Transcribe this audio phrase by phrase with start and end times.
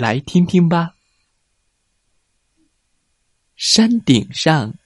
[0.00, 0.94] 来听听吧。
[3.54, 4.78] 山顶上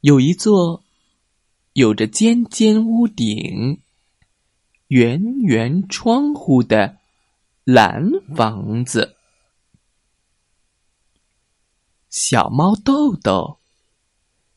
[0.00, 0.82] 有一座
[1.74, 3.82] 有着尖尖屋顶、
[4.86, 6.96] 圆圆窗户的
[7.64, 9.16] 蓝房子。
[12.08, 13.58] 小猫豆豆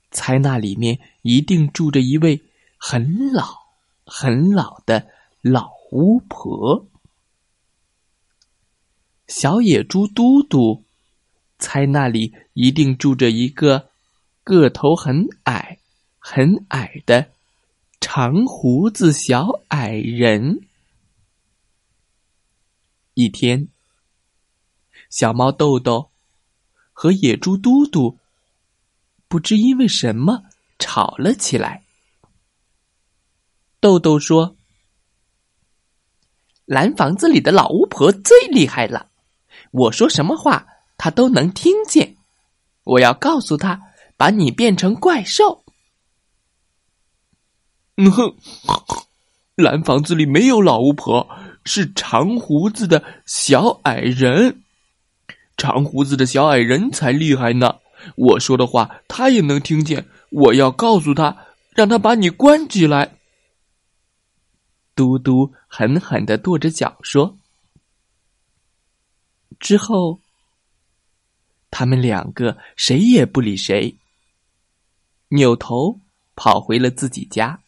[0.10, 2.42] 猜那里面一定住着一位
[2.78, 3.44] 很老
[4.06, 5.06] 很老的
[5.42, 6.91] 老巫婆。
[9.32, 10.84] 小野猪嘟嘟
[11.58, 13.88] 猜那里一定住着一个
[14.44, 15.80] 个头很矮、
[16.20, 17.32] 很矮的
[18.02, 20.68] 长胡子小矮人。
[23.14, 23.70] 一天，
[25.10, 26.12] 小猫豆豆
[26.92, 28.20] 和野猪嘟嘟
[29.30, 30.44] 不知因为什么
[30.78, 31.86] 吵了起来。
[33.80, 34.58] 豆豆说
[36.66, 39.08] ：“蓝房子里的老巫婆最厉害了。”
[39.72, 42.18] 我说什么话，他都能听见。
[42.84, 43.82] 我要告诉他，
[44.18, 45.64] 把你变成怪兽。
[47.98, 48.36] 嗯哼，
[49.56, 51.28] 蓝房子里没有老巫婆，
[51.66, 54.64] 是长胡子的小矮人。
[55.58, 57.76] 长胡子的小矮人才厉害呢。
[58.16, 60.08] 我说的话，他也能听见。
[60.32, 61.38] 我要告诉他，
[61.76, 63.18] 让他把你关起来。
[64.96, 67.38] 嘟嘟狠狠的跺着脚说。
[69.62, 70.20] 之后，
[71.70, 73.96] 他们两个谁也不理谁，
[75.30, 76.02] 扭头
[76.36, 77.62] 跑回了自己家。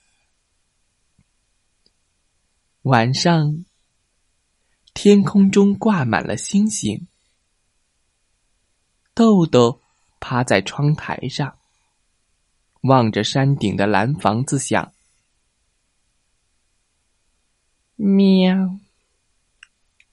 [2.82, 3.64] 晚上，
[4.94, 7.08] 天空中挂满了星星。
[9.14, 9.80] 豆豆
[10.20, 11.60] 趴在窗台上，
[12.82, 14.92] 望着山顶的蓝房子，想：
[17.96, 18.80] 喵。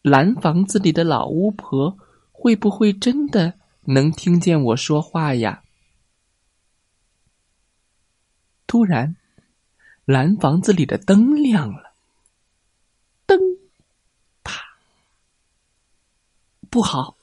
[0.02, 1.98] 蓝房子里的老巫婆
[2.32, 5.62] 会不会真的能听见我说话呀？
[8.66, 9.16] 突然，
[10.06, 11.92] 蓝房子里的灯亮了，
[13.26, 13.38] 灯，
[14.42, 14.62] 啪！
[16.70, 17.16] 不好！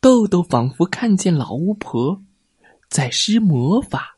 [0.00, 2.20] 豆豆仿佛看见老巫婆
[2.88, 4.16] 在施魔法，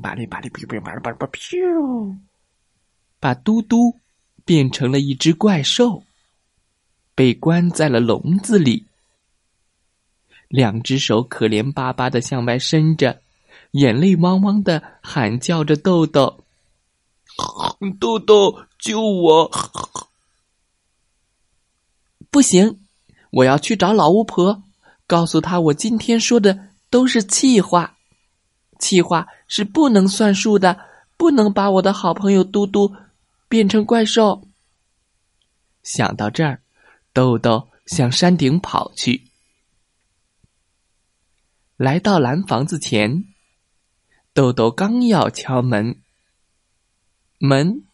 [0.00, 2.16] 巴里巴里，哔哔巴里巴里巴，噗！
[3.18, 3.98] 把嘟嘟
[4.44, 6.04] 变成了一只怪兽。
[7.22, 8.84] 被关在了笼子里，
[10.48, 13.22] 两只手可怜巴巴的向外伸着，
[13.70, 16.42] 眼泪汪汪的喊叫着：“豆豆，
[18.00, 19.48] 豆豆，救我！”
[22.28, 22.80] 不行，
[23.30, 24.64] 我要去找老巫婆，
[25.06, 27.98] 告诉她我今天说的都是气话，
[28.80, 30.76] 气话是不能算数的，
[31.16, 32.96] 不能把我的好朋友嘟嘟
[33.48, 34.42] 变成怪兽。
[35.84, 36.58] 想到这儿。
[37.12, 39.28] 豆豆向山顶跑去，
[41.76, 43.24] 来到蓝房子前，
[44.32, 46.00] 豆豆刚要敲门，
[47.38, 47.84] 门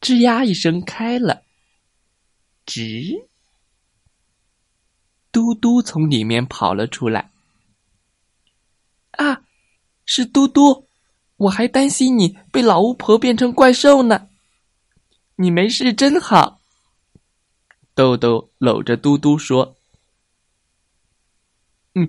[0.00, 1.42] 吱呀一声开了，
[2.64, 3.26] 吱，
[5.32, 7.32] 嘟嘟从里面跑了出来。
[9.12, 9.42] 啊，
[10.06, 10.86] 是嘟嘟！
[11.36, 14.28] 我还担心你被老巫婆变成怪兽呢，
[15.34, 16.59] 你没事真好。
[17.94, 19.76] 豆豆搂着嘟嘟说
[21.94, 22.08] ：“嗯，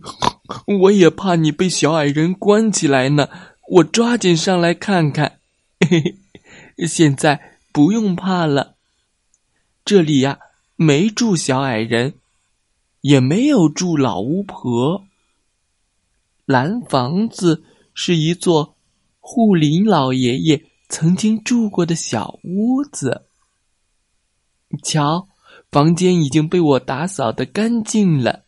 [0.81, 3.27] 我也怕你被小矮人关起来呢。
[3.67, 5.39] 我抓紧上来看看。
[5.79, 6.01] 嘿
[6.77, 8.75] 嘿，现在不用怕了。
[9.83, 10.39] 这里呀，
[10.75, 12.13] 没住小矮人，
[13.01, 15.03] 也没有住老巫婆。
[16.45, 17.63] 蓝房子
[17.93, 18.75] 是一座
[19.19, 23.25] 护林老爷爷曾经住过的小屋子。
[24.83, 25.27] 瞧。”
[25.71, 28.43] 房间已经被我打扫的干净了。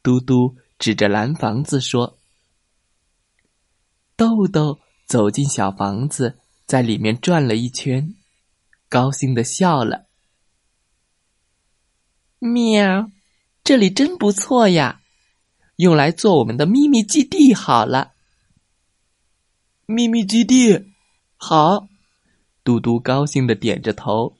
[0.00, 2.20] 嘟嘟指着蓝房子说
[4.14, 8.14] ：“豆豆走进小房子，在里面转了一圈，
[8.88, 10.06] 高兴的笑了。
[12.38, 13.10] 喵，
[13.64, 15.00] 这里真不错呀，
[15.76, 18.12] 用来做我们的秘密基地好了。
[19.86, 20.92] 秘密基地，
[21.36, 21.88] 好。”
[22.62, 24.36] 嘟嘟高兴的点着头。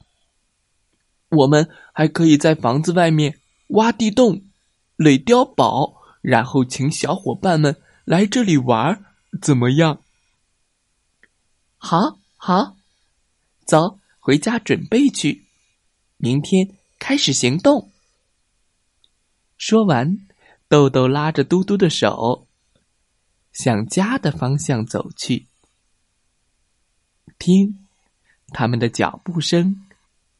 [1.29, 4.43] 我们还可以在房子外面挖地洞、
[4.95, 7.75] 垒碉堡，然后请小伙伴们
[8.05, 9.03] 来这里玩，
[9.41, 10.01] 怎么样？
[11.77, 12.77] 好，好，
[13.65, 15.43] 走，回家准备去，
[16.17, 17.91] 明天开始行动。
[19.57, 20.27] 说完，
[20.69, 22.47] 豆豆拉着嘟嘟的手，
[23.51, 25.47] 向家的方向走去。
[27.37, 27.85] 听，
[28.49, 29.86] 他们的脚步声。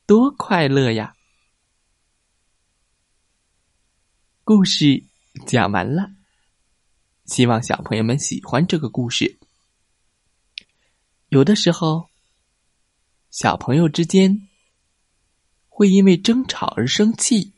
[0.08, 1.18] 多快乐呀！
[4.46, 5.04] 故事
[5.46, 6.12] 讲完了，
[7.26, 9.38] 希望小朋友们喜欢这个故事。
[11.28, 12.08] 有的时候，
[13.32, 14.48] 小朋友之间
[15.68, 17.52] 会因为争吵而生气，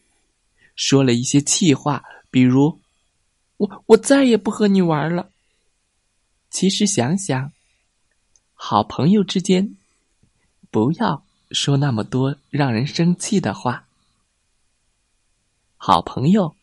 [0.76, 2.82] 说了一些气话，比如
[3.58, 5.32] “我我再也不和你玩了”。
[6.50, 7.54] 其实想想，
[8.56, 9.78] 好朋友之间
[10.72, 11.29] 不要。
[11.52, 13.86] 说那么多让人生气的话，
[15.78, 16.56] 好朋友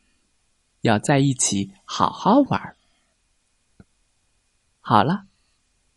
[0.82, 2.76] 要在一起好好玩。
[4.80, 5.26] 好了，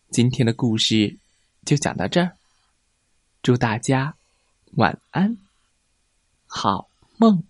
[0.09, 1.17] 今天的故事
[1.65, 2.37] 就讲到这儿，
[3.43, 4.15] 祝大家
[4.73, 5.37] 晚安，
[6.47, 7.43] 好梦。